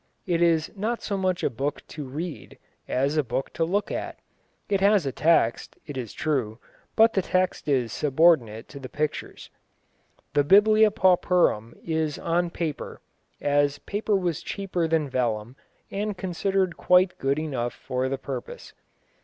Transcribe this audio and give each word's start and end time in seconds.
It 0.25 0.41
is 0.41 0.71
not 0.75 1.03
so 1.03 1.15
much 1.15 1.43
a 1.43 1.49
book 1.51 1.85
to 1.89 2.03
read, 2.05 2.57
as 2.87 3.17
a 3.17 3.23
book 3.23 3.53
to 3.53 3.63
look 3.63 3.91
at. 3.91 4.17
It 4.67 4.81
has 4.81 5.05
a 5.05 5.11
text, 5.11 5.77
it 5.85 5.95
is 5.95 6.11
true, 6.11 6.57
but 6.95 7.13
the 7.13 7.21
text 7.21 7.67
is 7.67 7.93
subordinate 7.93 8.67
to 8.69 8.79
the 8.79 8.89
pictures. 8.89 9.51
The 10.33 10.43
Biblia 10.43 10.89
Pauperum 10.89 11.75
is 11.83 12.17
on 12.17 12.49
paper, 12.49 12.99
as 13.39 13.77
paper 13.77 14.15
was 14.15 14.41
cheaper 14.41 14.87
than 14.87 15.07
vellum 15.07 15.55
and 15.91 16.17
considered 16.17 16.77
quite 16.77 17.19
good 17.19 17.37
enough 17.37 17.75
for 17.75 18.09
the 18.09 18.17
purpose. 18.17 18.73